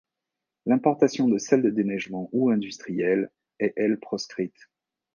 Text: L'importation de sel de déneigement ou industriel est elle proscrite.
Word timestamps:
L'importation 0.65 1.27
de 1.27 1.37
sel 1.37 1.61
de 1.61 1.69
déneigement 1.69 2.27
ou 2.31 2.49
industriel 2.49 3.29
est 3.59 3.71
elle 3.75 3.99
proscrite. 3.99 4.71